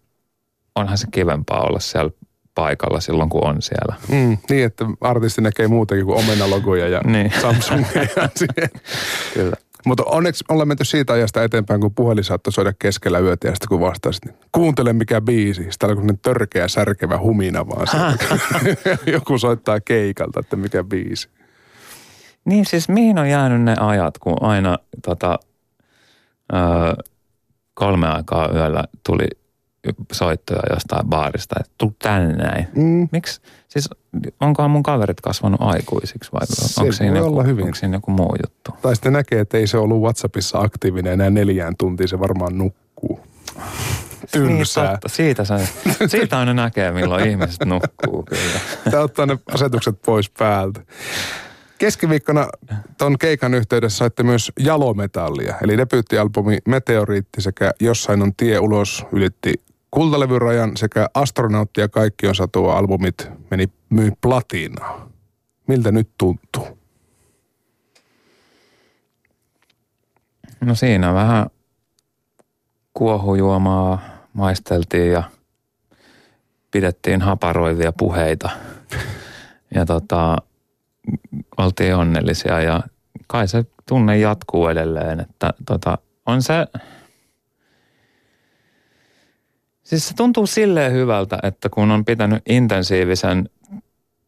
[0.76, 2.12] onhan se kivempaa olla siellä
[2.56, 3.96] paikalla silloin, kun on siellä.
[4.12, 7.32] Mm, niin, että artisti näkee muutakin kuin omenalogoja ja niin.
[7.42, 8.02] Samsungia
[9.34, 9.56] Kyllä.
[9.86, 13.68] Mutta onneksi ollaan menty siitä ajasta eteenpäin, kun puhelin saattoi soida keskellä yötä ja sitten
[13.70, 15.68] kun vastasit, niin kuuntele mikä biisi.
[15.70, 18.18] Sitten on törkeä, särkevä humina vaan.
[19.14, 21.30] Joku soittaa keikalta, että mikä biisi.
[22.46, 25.40] Niin siis mihin on jäänyt ne ajat, kun aina tota,
[26.54, 26.94] öö,
[27.74, 29.28] kolme aikaa yöllä tuli
[30.12, 32.68] soittoja jostain baarista, että tuu tänne näin.
[32.76, 33.10] Mm.
[33.12, 33.42] Miksi?
[33.68, 33.90] Siis
[34.40, 37.66] onkohan mun kaverit kasvanut aikuisiksi vai Se onko siinä, joku, hyvin.
[37.66, 38.72] onko siinä joku muu juttu?
[38.82, 43.20] Tai sitten näkee, että ei se ollut WhatsAppissa aktiivinen enää neljään tuntiin, se varmaan nukkuu.
[44.32, 44.84] Tylsää.
[44.84, 45.10] Niin, totta.
[45.10, 45.56] Siitä, se,
[46.08, 48.60] siitä aina näkee, milloin ihmiset nukkuu kyllä.
[48.92, 50.82] Tämä ottaa ne asetukset pois päältä.
[51.80, 52.50] Keskiviikkona
[52.98, 59.54] ton keikan yhteydessä saitte myös jalometallia, eli debyyttialbumi Meteoriitti sekä Jossain on tie ulos ylitti
[59.92, 65.10] kultalevyrajan sekä Astronautti ja Kaikki on satua albumit meni myi platinaa.
[65.68, 66.80] Miltä nyt tuntuu?
[70.62, 71.48] No siinä vähän
[72.94, 74.02] kuohujuomaa
[74.34, 75.24] maisteltiin ja
[76.72, 78.50] pidettiin haparoivia puheita.
[79.76, 80.38] Ja tota,
[81.58, 82.84] oltiin onnellisia ja
[83.28, 86.68] kai se tunne jatkuu edelleen, että tota, on se,
[89.84, 93.50] siis se tuntuu silleen hyvältä, että kun on pitänyt intensiivisen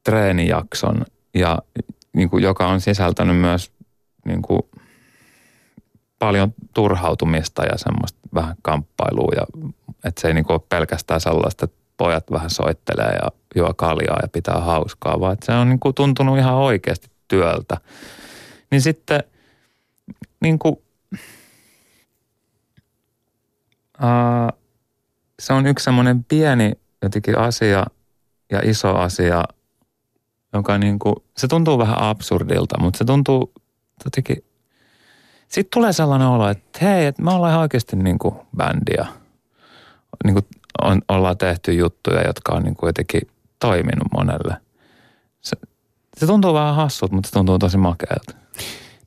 [0.03, 1.59] treenijakson ja
[2.13, 3.71] niin kuin, joka on sisältänyt myös
[4.25, 4.61] niin kuin,
[6.19, 9.71] paljon turhautumista ja semmoista vähän kamppailua ja
[10.03, 14.19] että se ei niin kuin, ole pelkästään sellaista, että pojat vähän soittelee ja juo kaljaa
[14.21, 17.77] ja pitää hauskaa, vaan se on niin kuin, tuntunut ihan oikeasti työltä.
[18.71, 19.23] Niin sitten
[20.39, 20.75] niin kuin,
[23.99, 24.49] ää,
[25.39, 27.85] se on yksi semmoinen pieni jotenkin asia
[28.51, 29.43] ja iso asia,
[30.53, 33.53] joka niin kuin, se tuntuu vähän absurdilta, mutta se tuntuu
[34.05, 34.37] jotenkin,
[35.47, 39.07] sitten tulee sellainen olo, että hei, että me ollaan ihan oikeasti niin kuin bändiä.
[40.23, 40.45] Niin kuin
[40.81, 43.21] on, ollaan tehty juttuja, jotka on niin kuin jotenkin
[43.59, 44.57] toiminut monelle.
[45.41, 45.55] Se,
[46.17, 48.33] se tuntuu vähän hassut, mutta se tuntuu tosi makealta.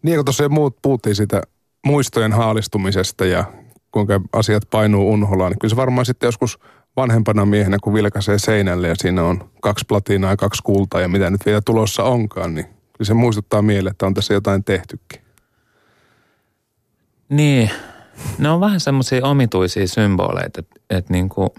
[0.02, 1.42] Niin kuin tuossa muut puhuttiin siitä
[1.86, 3.44] muistojen haalistumisesta ja
[3.90, 6.58] kuinka asiat painuu unholaan, niin kyllä se varmaan sitten joskus
[6.96, 11.30] vanhempana miehenä, kun vilkaisee seinälle ja siinä on kaksi platinaa ja kaksi kultaa ja mitä
[11.30, 15.20] nyt vielä tulossa onkaan, niin kyllä se muistuttaa mieleen, että on tässä jotain tehtykin.
[17.28, 17.70] Niin,
[18.38, 21.50] ne on vähän semmoisia omituisia symboleita, että, että niin kuin,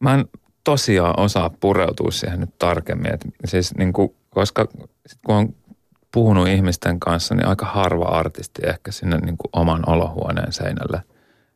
[0.00, 0.24] mä en
[0.64, 3.14] tosiaan osaa pureutua siihen nyt tarkemmin.
[3.14, 4.68] Että siis niin kuin, koska
[5.06, 5.54] sit kun on
[6.12, 11.02] puhunut ihmisten kanssa, niin aika harva artisti ehkä sinne niin kuin oman olohuoneen seinälle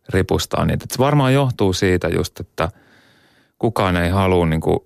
[0.08, 0.84] ripustaa niitä.
[0.84, 2.68] Et se varmaan johtuu siitä just, että
[3.58, 4.78] kukaan ei halua niin kuin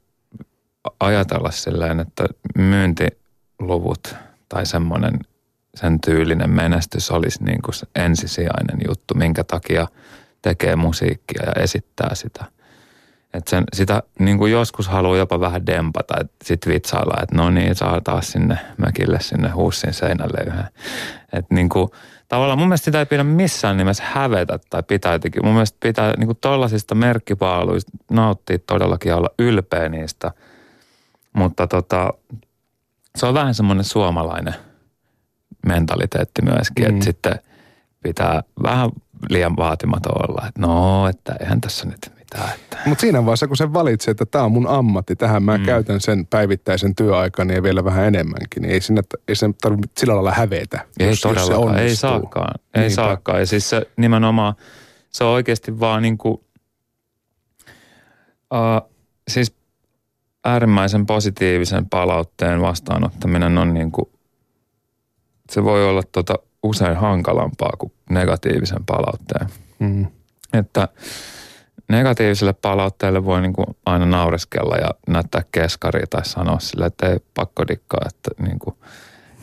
[1.01, 2.25] ajatella silleen, että
[2.57, 4.15] myyntiluvut
[4.49, 5.19] tai semmoinen
[5.75, 9.89] sen tyylinen menestys olisi niin kuin se ensisijainen juttu, minkä takia
[10.43, 12.45] tekee musiikkia ja esittää sitä.
[13.35, 17.51] Että sen, sitä niin kuin joskus haluaa jopa vähän dempata, että sitten vitsailla, että no
[17.51, 20.69] niin, saa taas sinne mökille, sinne huussin seinälle yhden.
[21.33, 21.91] Että niin kuin,
[22.29, 25.45] tavallaan mun mielestä sitä ei pidä missään nimessä hävetä tai pitää jotenkin.
[25.45, 30.31] Mun mielestä pitää niin kuin tollasista merkkipaaluista nauttia todellakin olla ylpeä niistä.
[31.33, 32.15] Mutta tota,
[33.17, 34.55] se on vähän semmoinen suomalainen
[35.67, 36.91] mentaliteetti myöskin, mm.
[36.91, 37.35] että sitten
[38.03, 38.91] pitää vähän
[39.29, 42.55] liian vaatimaton olla, että no, että eihän tässä nyt mitään.
[42.55, 42.79] Että.
[42.87, 45.65] Mutta siinä vaiheessa, kun se valitset, että tämä on mun ammatti, tähän mä mm.
[45.65, 50.15] käytän sen päivittäisen työaikani ja vielä vähän enemmänkin, niin ei, sinne, ei sen tarvitse sillä
[50.15, 50.87] lailla hävetä.
[51.01, 52.11] Ei jos, jos se ei onnistuu.
[52.11, 52.55] saakaan.
[52.75, 52.95] Ei Niinpä.
[52.95, 53.41] saakaan.
[53.41, 54.55] Ja siis se nimenomaan,
[55.11, 56.41] se on oikeasti vaan niin kuin,
[58.55, 58.91] uh,
[59.29, 59.55] siis
[60.45, 64.09] äärimmäisen positiivisen palautteen vastaanottaminen on niin kuin,
[65.51, 69.49] se voi olla tota usein hankalampaa kuin negatiivisen palautteen.
[69.79, 70.07] Mm.
[70.53, 70.89] Että
[71.89, 77.19] negatiiviselle palautteelle voi niin kuin aina naureskella ja näyttää keskaria tai sanoa sille, että ei
[77.35, 78.01] pakko dikkaa.
[78.07, 78.77] Että, niin kuin,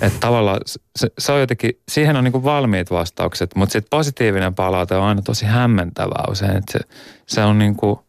[0.01, 0.59] että tavallaan
[0.95, 5.21] se, se on jotenkin, siihen on niin valmiit vastaukset, mutta sitten positiivinen palaute on aina
[5.21, 6.57] tosi hämmentävää usein.
[6.57, 6.79] Että se,
[7.25, 7.99] se on niin kuin,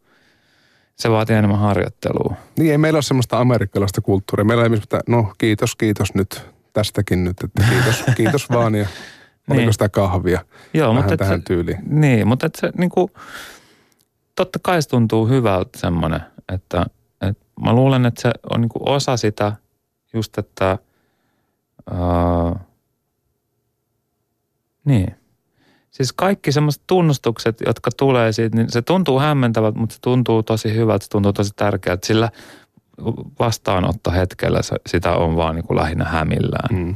[0.96, 2.34] se vaatii enemmän harjoittelua.
[2.58, 4.44] Niin ei meillä ole semmoista amerikkalaista kulttuuria.
[4.44, 8.86] Meillä ei mistä, no kiitos, kiitos nyt tästäkin nyt, että kiitos, kiitos vaan ja
[9.50, 9.72] oliko Niin.
[9.72, 11.78] sitä kahvia Joo, vähän mutta tähän se, tyyliin.
[11.86, 13.08] Niin, mutta et se niin kuin,
[14.34, 16.20] totta kai se tuntuu hyvältä semmoinen,
[16.52, 16.86] että,
[17.20, 19.52] että mä luulen, että se on niin kuin osa sitä
[20.14, 20.78] just, että
[21.90, 22.64] ää,
[24.84, 25.14] niin.
[25.90, 30.74] Siis kaikki semmoiset tunnustukset, jotka tulee siitä, niin se tuntuu hämmentävältä, mutta se tuntuu tosi
[30.74, 32.06] hyvältä, se tuntuu tosi tärkeältä.
[32.06, 32.30] Sillä
[33.38, 36.76] vastaanottohetkellä sitä on vaan niin kuin lähinnä hämillään.
[36.76, 36.94] Mm.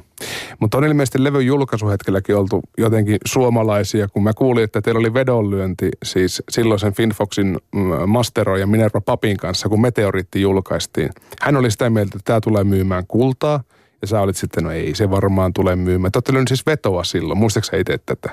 [0.61, 5.89] Mutta on ilmeisesti levyn julkaisuhetkelläkin oltu jotenkin suomalaisia, kun mä kuulin, että teillä oli vedonlyönti
[6.03, 11.11] siis silloisen Finfoxin mm, Mastero ja Minerva Papin kanssa, kun Meteoritti julkaistiin.
[11.41, 13.61] Hän oli sitä mieltä, että tämä tulee myymään kultaa,
[14.03, 16.13] ja sä olit sitten, no ei se varmaan tule myymään.
[16.13, 18.31] Te olette siis vetoa silloin, muistaaksä itse tätä?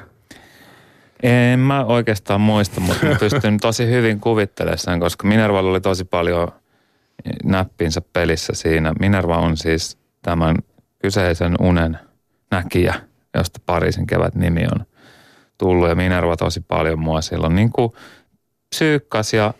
[1.23, 6.05] En mä oikeastaan muista, mutta mä pystyn tosi hyvin kuvittelemaan sen, koska Minervalla oli tosi
[6.05, 6.47] paljon
[7.43, 8.93] näppinsä pelissä siinä.
[8.99, 10.55] Minerva on siis tämän
[10.99, 11.99] kyseisen unen
[12.51, 12.95] näkijä,
[13.38, 14.86] josta Pariisin kevät nimi on
[15.58, 15.89] tullut.
[15.89, 17.91] Ja Minerva tosi paljon mua silloin niin kuin
[18.69, 19.53] psyykkas ja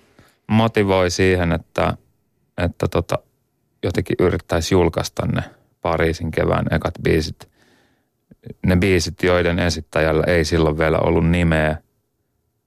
[0.48, 1.98] motivoi siihen, että,
[2.58, 3.18] että tota,
[3.84, 5.44] jotenkin yrittäisi julkaista ne
[5.82, 7.50] Pariisin kevään ekat biisit.
[8.66, 11.78] Ne biisit, joiden esittäjällä ei silloin vielä ollut nimeä.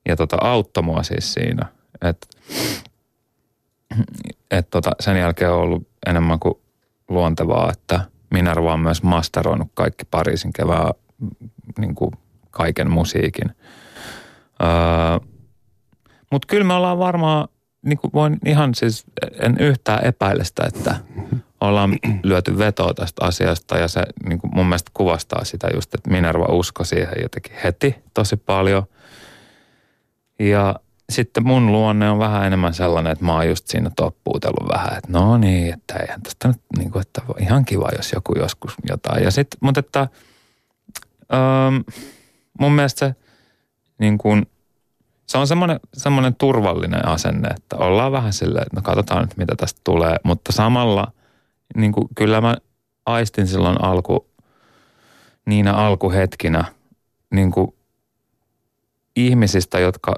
[0.09, 1.67] Ja tota, auttoi mua siis siinä.
[2.03, 2.27] Että
[4.51, 6.55] et tota, sen jälkeen on ollut enemmän kuin
[7.09, 8.01] luontevaa, että
[8.31, 10.91] Minerva on myös masteroinut kaikki Pariisin kevää
[11.79, 12.11] niin kuin
[12.51, 13.51] kaiken musiikin.
[14.63, 15.29] Öö,
[16.31, 17.49] Mutta kyllä me ollaan varmaan,
[17.83, 19.05] niin kuin voin ihan siis,
[19.41, 20.95] en yhtään epäile sitä, että
[21.61, 26.11] ollaan lyöty vetoa tästä asiasta ja se niin kuin mun mielestä kuvastaa sitä just, että
[26.11, 28.83] Minerva usko siihen jotenkin heti tosi paljon.
[30.39, 30.75] Ja
[31.13, 35.13] sitten mun luonne on vähän enemmän sellainen, että mä oon just siinä toppuutellut vähän, että
[35.13, 39.25] no niin, että eihän tästä nyt niin kuin, että ihan kiva, jos joku joskus jotain.
[39.25, 40.09] Ja sitten, mutta että
[41.33, 41.77] ähm,
[42.59, 43.15] mun mielestä se
[43.99, 44.47] niin kuin,
[45.27, 49.55] se on semmoinen, semmoinen turvallinen asenne, että ollaan vähän silleen, että no katsotaan nyt mitä
[49.57, 51.13] tästä tulee, mutta samalla
[51.77, 52.57] niin kuin, kyllä mä
[53.07, 54.29] aistin silloin alku,
[55.47, 56.65] niinä alkuhetkinä
[57.31, 57.75] niin kuin
[59.17, 60.15] ihmisistä, jotka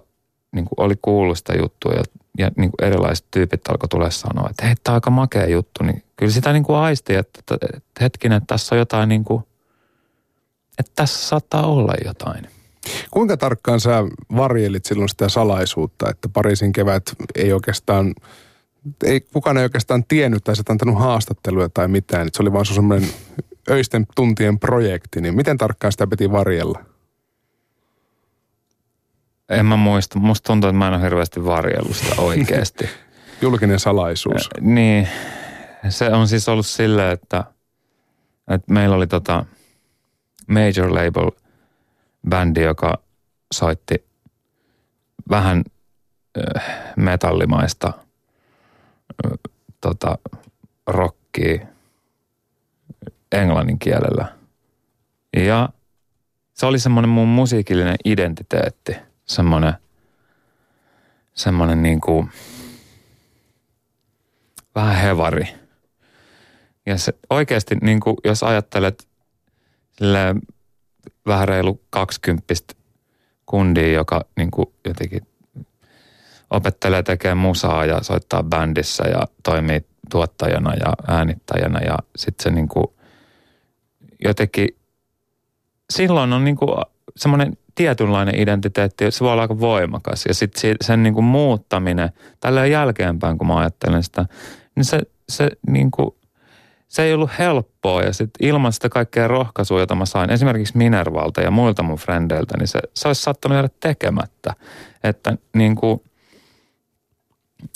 [0.55, 2.03] niin kuin oli kuullut sitä juttua ja,
[2.39, 5.85] ja niin kuin erilaiset tyypit alkoi tulla sanoa, että hei, tämä on aika makea juttu.
[5.85, 9.43] Niin kyllä sitä niin kuin aisti, että, että, hetkinen, että tässä on jotain niin kuin,
[10.79, 12.49] että tässä saattaa olla jotain.
[13.11, 14.05] Kuinka tarkkaan sä
[14.37, 17.03] varjelit silloin sitä salaisuutta, että Pariisin kevät
[17.35, 18.15] ei oikeastaan,
[19.05, 22.27] ei, kukaan ei oikeastaan tiennyt tai sä antanut haastatteluja tai mitään.
[22.27, 23.09] Että se oli vaan semmoinen
[23.71, 26.94] öisten tuntien projekti, niin miten tarkkaan sitä piti varjella?
[29.49, 30.19] En mä muista.
[30.19, 32.89] Musta tuntuu, että mä en ole hirveästi varjellut sitä oikeasti.
[33.43, 34.51] Julkinen salaisuus.
[34.55, 35.09] Ja, niin.
[35.89, 37.45] Se on siis ollut silleen, että,
[38.49, 39.45] että meillä oli tota
[40.47, 41.31] major label
[42.29, 42.99] bändi, joka
[43.55, 44.05] soitti
[45.31, 45.65] vähän
[46.97, 47.93] metallimaista
[49.81, 50.19] tota,
[50.87, 51.67] rockia
[53.33, 54.33] englannin kielellä.
[55.37, 55.69] Ja
[56.55, 59.75] se oli semmoinen mun musiikillinen identiteetti– semmoinen,
[61.35, 62.31] semmoinen niin kuin
[64.75, 65.49] vähän hevari.
[66.87, 69.09] Ja se oikeasti, niin kuin, jos ajattelet
[69.93, 70.35] sille
[71.27, 72.75] vähän reilu kaksikymppistä
[73.47, 75.27] kundia, joka niin kuin jotenkin
[76.51, 82.69] opettelee tekemään musaa ja soittaa bändissä ja toimii tuottajana ja äänittäjänä ja sitten se niin
[82.69, 82.87] kuin
[84.25, 84.69] jotenkin
[85.91, 86.71] silloin on niin kuin
[87.17, 90.27] semmoinen tietynlainen identiteetti, se voi olla aika voimakas.
[90.27, 92.11] Ja sitten sen niin kuin muuttaminen,
[92.41, 94.27] tällä jälkeenpäin kun mä ajattelen sitä,
[94.77, 96.15] niin se, se, niin kuin,
[96.89, 98.03] se ei ollut helppoa.
[98.03, 102.59] Ja sitten ilman sitä kaikkea rohkaisua, jota mä sain esimerkiksi Minervalta ja muilta mun frendeiltä,
[102.59, 104.55] niin se, se olisi saattanut jäädä tekemättä.
[105.05, 106.01] Että niin kuin,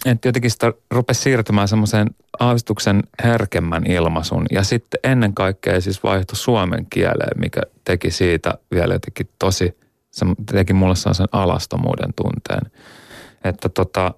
[0.06, 4.46] että jotenkin sitä rupesi siirtymään semmoiseen aavistuksen herkemmän ilmaisun.
[4.52, 9.74] Ja sitten ennen kaikkea siis vaihtui suomen kieleen, mikä teki siitä vielä jotenkin tosi–
[10.18, 12.72] se teki mulle sen alastomuuden tunteen.
[13.44, 14.14] Että tota,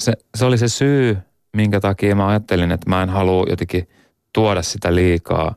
[0.00, 1.18] se, se oli se syy,
[1.56, 3.88] minkä takia mä ajattelin, että mä en halua jotenkin
[4.32, 5.54] tuoda sitä liikaa.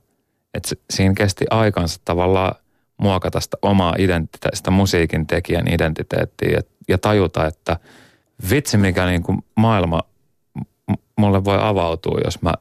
[0.53, 2.55] Että siinä kesti aikansa tavallaan
[2.97, 7.77] muokata sitä omaa identiteettiä, sitä musiikin tekijän identiteettiä ja, ja tajuta, että
[8.49, 10.01] vitsi mikä niin kuin maailma
[11.17, 12.53] mulle voi avautua, jos mä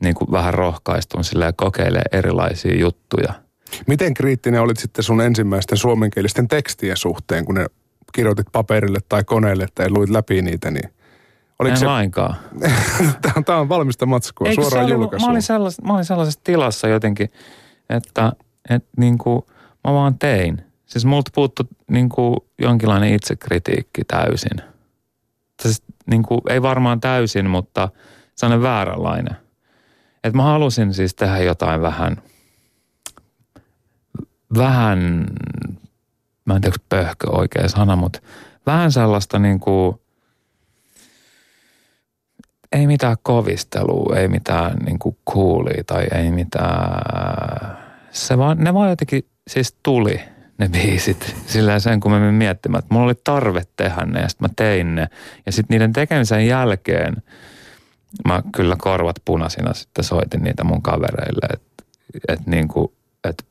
[0.00, 3.32] niin kuin vähän rohkaistun sille kokeilee erilaisia juttuja–
[3.86, 7.66] Miten kriittinen olit sitten sun ensimmäisten suomenkielisten tekstien suhteen, kun ne
[8.12, 10.90] kirjoitit paperille tai koneelle tai luit läpi niitä, niin
[11.58, 11.86] Oliko en se...
[11.86, 12.36] lainkaan.
[13.46, 15.26] Tämä on valmista matskua, Eikö suoraan julkaisua.
[15.26, 17.28] Mä olin, sellais, mä olin sellaisessa tilassa jotenkin,
[17.90, 18.32] että,
[18.70, 19.42] että niin kuin,
[19.84, 20.64] mä vaan tein.
[20.86, 24.62] Siis multa puuttu niin kuin jonkinlainen itsekritiikki täysin.
[25.62, 27.88] Siis, niin kuin, ei varmaan täysin, mutta
[28.34, 29.36] sellainen vääränlainen.
[30.24, 32.16] Että mä halusin siis tehdä jotain vähän–
[34.58, 35.26] vähän,
[36.44, 38.20] mä en tiedä, pöhkö oikea sana, mutta
[38.66, 40.00] vähän sellaista niin kuin,
[42.72, 47.78] ei mitään kovistelua, ei mitään niin kuin coolia tai ei mitään.
[48.10, 50.20] Se vaan, ne vaan jotenkin siis tuli
[50.58, 51.36] ne biisit.
[51.46, 54.54] Sillä sen kun mä menin miettimään, että mulla oli tarve tehdä ne ja sitten mä
[54.56, 55.08] tein ne.
[55.46, 57.16] Ja sitten niiden tekemisen jälkeen
[58.28, 61.84] mä kyllä korvat punaisina sitten soitin niitä mun kavereille, että
[62.28, 62.92] et niin kuin,
[63.24, 63.44] että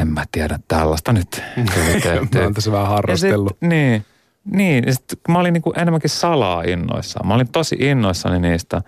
[0.00, 1.42] en mä tiedä tällaista nyt.
[2.34, 3.52] mä oon tässä vähän harrastellut.
[3.60, 4.04] Sit, niin,
[4.44, 4.84] niin.
[4.86, 7.26] Ja sit, mä olin niin kuin enemmänkin salaa innoissaan.
[7.26, 8.82] Mä olin tosi innoissani niistä,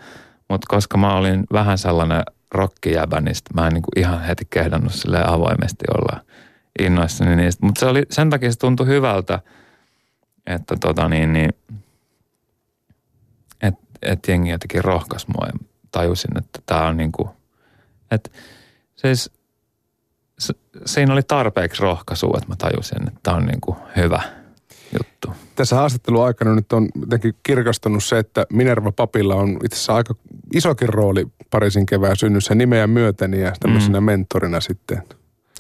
[0.49, 4.95] mutta koska mä olin vähän sellainen rokkijäbä, niin mä en niin kuin ihan heti kehdannut
[4.95, 6.21] sille avoimesti olla
[6.79, 7.67] innoissani niistä.
[7.67, 9.41] Mutta se oli, sen takia se tuntui hyvältä,
[10.47, 11.51] että tota niin, niin
[13.63, 15.53] että et jengi jotenkin rohkas mua ja
[15.93, 17.29] tajusin, että tämä on niin kuin,
[18.11, 18.31] että
[18.97, 19.31] siis
[20.87, 24.23] siinä oli tarpeeksi rohkaisua, että mä tajusin, että tämä on niin kuin hyvä
[24.99, 25.33] juttu.
[25.57, 30.15] Tässä haastattelun aikana nyt on jotenkin kirkastunut se, että Minerva Papilla on itse asiassa aika
[30.55, 34.05] isokin rooli Pariisin kevään synnyssä nimeä myöten ja tämmöisenä mm.
[34.05, 35.03] mentorina sitten.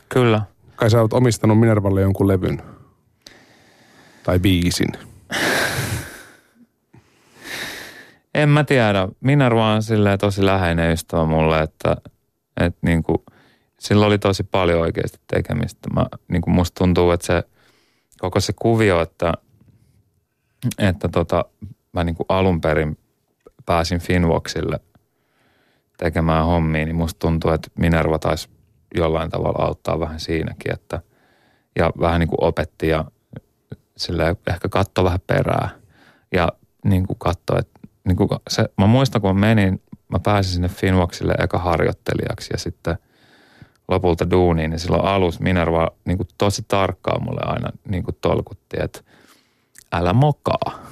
[0.08, 0.42] Kyllä.
[0.76, 2.62] Kai sä oot omistanut Minervalle jonkun levyn.
[4.22, 4.88] Tai biisin.
[8.34, 9.08] en mä tiedä.
[9.20, 11.96] Minerva on silleen tosi läheinen ystävä mulle, että,
[12.60, 13.18] että niin kuin,
[13.80, 15.88] sillä oli tosi paljon oikeasti tekemistä.
[15.94, 17.42] Mä, niin kuin musta tuntuu, että se
[18.20, 19.32] koko se kuvio, että,
[20.78, 21.44] että tota,
[21.92, 22.98] mä niin kuin alun perin
[23.66, 24.80] pääsin Finvoxille
[25.98, 28.48] tekemään hommia, niin musta tuntuu, että Minerva taisi
[28.94, 31.00] jollain tavalla auttaa vähän siinäkin, että
[31.78, 33.04] ja vähän niin kuin opetti ja
[33.96, 35.68] sille ehkä katsoi vähän perää
[36.32, 36.48] ja
[36.84, 40.68] niin kuin katsoi, että niin kuin se, mä muistan kun mä menin, mä pääsin sinne
[40.68, 42.98] Finvoxille eka harjoittelijaksi ja sitten
[43.90, 48.76] lopulta duuniin, niin silloin alus Minerva niin kuin tosi tarkkaan mulle aina niin kuin tolkutti,
[48.80, 49.00] että
[49.92, 50.86] älä mokaa,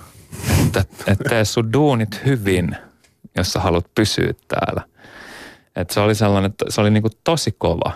[0.66, 2.76] että, että tee sun duunit hyvin,
[3.36, 4.82] jos sä haluat pysyä täällä–
[5.80, 7.92] että se oli sellainen, se oli niinku tosi kova.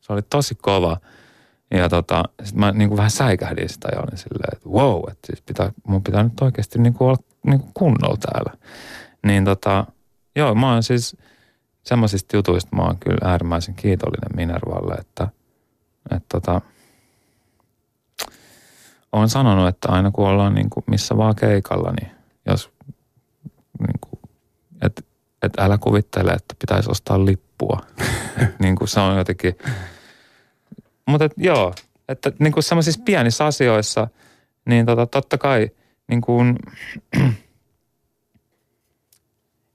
[0.00, 0.96] Se oli tosi kova.
[1.70, 5.42] Ja tota, sitten mä niinku vähän säikähdin sitä ja olin silleen, että wow, että siis
[5.42, 8.52] pitää, mun pitää nyt oikeasti niinku olla niinku kunnolla täällä.
[9.26, 9.86] Niin tota,
[10.36, 11.16] joo, mä oon siis
[11.88, 15.28] semmoisista jutuista mä oon kyllä äärimmäisen kiitollinen Minervalle, että,
[16.10, 16.60] että tota,
[19.12, 22.10] olen sanonut, että aina kun ollaan niin kuin missä vaan keikalla, niin
[22.46, 22.70] jos
[23.80, 24.20] niin kuin,
[24.82, 25.02] että
[25.42, 27.80] että älä kuvittele, että pitäisi ostaa lippua.
[28.62, 29.54] niin kuin se on jotenkin,
[31.06, 31.74] mutta et, joo,
[32.08, 34.08] että niin kuin semmoisissa pienissä asioissa,
[34.64, 35.70] niin tota, totta kai
[36.08, 36.58] niin kuin,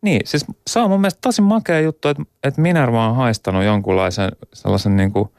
[0.03, 4.31] niin, siis se on mun mielestä tosi makea juttu, että, että Minerva on haistanut jonkunlaisen
[4.53, 5.29] sellaisen niin kuin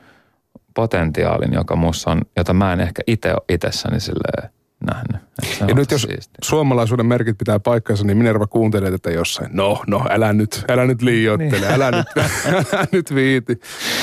[0.75, 4.51] potentiaalin, joka musta on, jota mä en ehkä itse ole itsessäni silleen
[4.87, 5.23] nähnyt.
[5.69, 6.35] Ja nyt jos siistiä.
[6.43, 9.51] suomalaisuuden merkit pitää paikkansa, niin Minerva kuuntelee tätä jossain.
[9.53, 11.73] No, no, älä nyt, älä nyt liioittele, niin.
[11.73, 12.07] älä, nyt,
[12.73, 13.61] älä nyt viiti.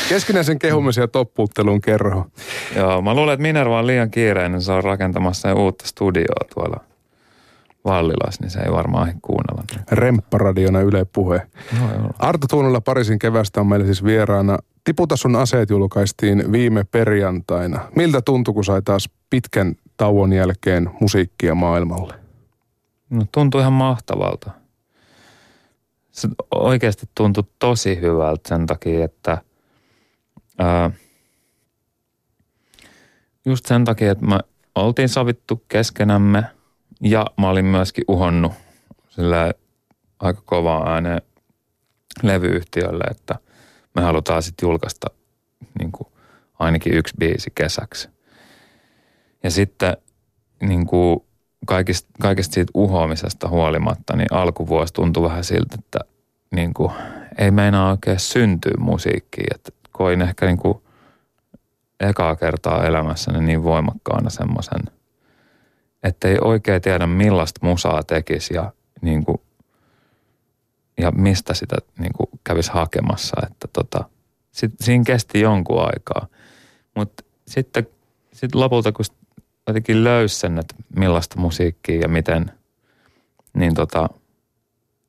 [0.10, 2.28] Keskinäisen kehumisen ja toppuuttelun kerho.
[2.76, 6.91] Joo, mä luulen, että Minerva on liian kiireinen, se on rakentamassa uutta studioa tuolla
[7.86, 9.64] Vallilas, niin se ei varmaan ehdi kuunnella.
[9.92, 11.48] Rempparadiona Yle Puhe.
[11.80, 14.58] No, Arto Tuunolla Pariisin kevästä on meillä siis vieraana.
[14.84, 17.80] Tiputa sun aseet julkaistiin viime perjantaina.
[17.96, 22.14] Miltä tuntui, kun sai taas pitkän tauon jälkeen musiikkia maailmalle?
[23.10, 24.52] No tuntui ihan mahtavalta.
[26.12, 29.38] Se oikeasti tuntui tosi hyvältä sen takia, että
[30.60, 30.92] ää,
[33.46, 34.40] just sen takia, että me
[34.76, 36.44] oltiin sovittu keskenämme
[37.04, 38.54] ja mä olin myöskin uhonnut
[39.10, 39.54] sillä
[40.20, 41.22] aika kovaa ääneen
[42.24, 43.36] levyyhtiölle, että
[43.96, 45.08] me halutaan sitten julkaista
[45.80, 46.08] niin kuin
[46.60, 48.10] ainakin yksi biisi kesäksi–
[49.44, 49.98] ja sitten
[50.62, 51.20] niin kuin
[51.66, 56.00] kaikista, kaikista siitä uhoamisesta huolimatta, niin alkuvuosi tuntui vähän siltä, että
[56.52, 56.92] niin kuin,
[57.38, 59.56] ei meinaa oikein syntyä musiikkiin.
[59.56, 60.84] Että koin ehkä niin kuin
[62.00, 64.82] ekaa kertaa elämässäni niin voimakkaana semmoisen,
[66.04, 69.42] että ei oikein tiedä millaista musaa tekisi ja, niin kuin,
[70.98, 73.42] ja mistä sitä niin kuin kävisi hakemassa.
[73.52, 74.04] Että tota,
[74.52, 76.28] sit, siinä kesti jonkun aikaa.
[76.96, 77.88] Mutta sitten
[78.34, 79.06] sit lopulta, kun
[79.68, 82.52] jotenkin löysi sen, että millaista musiikkia ja miten,
[83.54, 84.10] niin tota,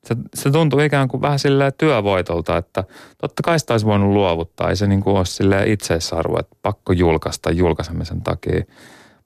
[0.03, 2.83] se, se tuntuu ikään kuin vähän silleen työvoitolta, että
[3.17, 4.69] totta kai sitä olisi voinut luovuttaa.
[4.69, 8.63] Ei se niin kuin ole silleen itseisarvo, että pakko julkaista julkaisemisen takia.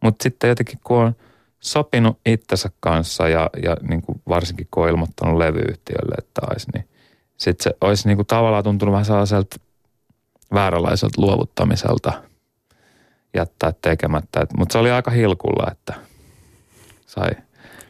[0.04, 1.16] Mutta sitten jotenkin kun on
[1.60, 6.88] sopinut itsensä kanssa ja, ja niin kuin varsinkin kun on ilmoittanut levyyhtiölle, että olisi, niin
[7.38, 9.56] sitten se olisi niin kuin tavallaan tuntunut vähän sellaiselta
[10.54, 12.14] vääränlaiselta luovuttamiselta–
[13.38, 14.48] jättää tekemättä.
[14.58, 15.94] Mutta se oli aika hilkulla, että
[17.06, 17.30] sai,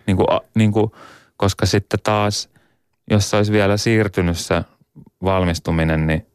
[0.07, 0.91] niin kuin, niin kuin,
[1.38, 2.49] koska sitten taas
[3.11, 4.63] jos olisi vielä siirtynyt se
[5.24, 6.26] valmistuminen, niin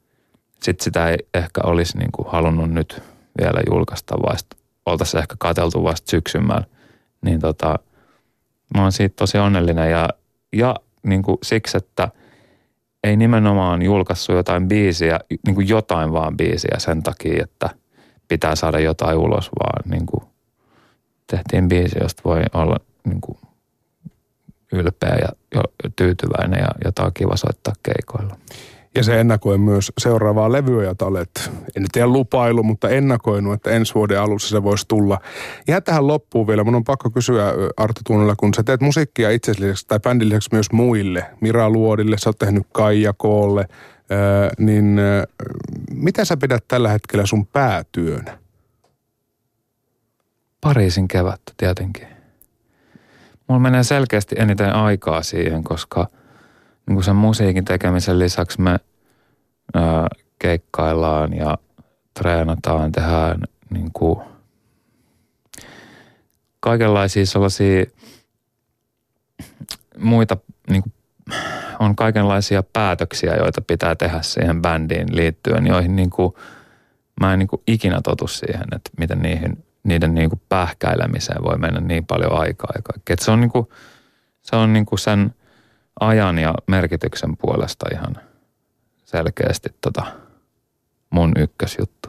[0.62, 3.02] sitten sitä ei ehkä olisi niin kuin halunnut nyt
[3.40, 4.38] vielä julkaista, vaan
[4.86, 6.66] oltaisiin ehkä katseltu vasta syksymällä.
[7.22, 7.78] Niin tota,
[8.74, 10.08] mä oon siitä tosi onnellinen ja,
[10.52, 12.08] ja niin kuin siksi, että
[13.04, 17.70] ei nimenomaan julkaissut jotain biisiä, niin kuin jotain vaan biisiä sen takia, että
[18.28, 20.24] pitää saada jotain ulos, vaan niin kuin
[21.26, 23.38] tehtiin biisi, josta voi olla niin kuin
[24.72, 25.62] ylpeä ja
[25.96, 28.36] tyytyväinen ja jotain kiva soittaa keikoilla.
[28.94, 33.94] Ja se ennakoi myös seuraavaa levyä, jota olet, en tiedä lupailu, mutta ennakoinut, että ensi
[33.94, 35.18] vuoden alussa se voisi tulla.
[35.68, 39.86] Ihan tähän loppuun vielä, mun on pakko kysyä Arto Tuunella, kun sä teet musiikkia itsellesi
[39.86, 43.68] tai bändin lisäksi myös muille, Mira Luodille, sä oot tehnyt Kaija Koolle,
[44.58, 45.00] niin
[45.92, 48.38] mitä sä pidät tällä hetkellä sun päätyönä?
[50.60, 52.06] Pariisin kevättä tietenkin.
[53.48, 56.06] Mulla menee selkeästi eniten aikaa siihen, koska–
[56.86, 58.78] niin kuin sen musiikin tekemisen lisäksi me
[59.74, 60.08] ää,
[60.38, 61.58] keikkaillaan ja
[62.14, 64.20] treenataan, tehdään niin kuin
[66.60, 67.84] kaikenlaisia sellaisia
[69.98, 70.36] muita,
[70.70, 70.92] niin kuin,
[71.78, 76.34] on kaikenlaisia päätöksiä, joita pitää tehdä siihen bändiin liittyen, joihin niin kuin,
[77.20, 81.58] mä en niin kuin ikinä totu siihen, että miten niihin, niiden niin kuin pähkäilemiseen voi
[81.58, 83.16] mennä niin paljon aikaa ja kaikkea.
[83.20, 83.68] se on, niin kuin,
[84.42, 85.34] se on niin kuin sen–
[86.00, 88.16] ajan ja merkityksen puolesta ihan
[89.04, 90.02] selkeästi tota
[91.10, 92.08] mun ykkösjuttu.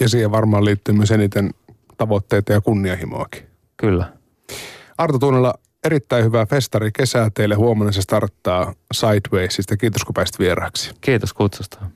[0.00, 1.50] Ja siihen varmaan liittyy myös eniten
[1.96, 3.46] tavoitteita ja kunnianhimoakin.
[3.76, 4.12] Kyllä.
[4.98, 5.54] Arto Tunnella,
[5.84, 7.54] erittäin hyvää festari kesää teille.
[7.54, 9.76] Huomenna se starttaa Sidewaysista.
[9.76, 10.90] Kiitos kun pääsit vieraaksi.
[11.00, 11.90] Kiitos kutsusta.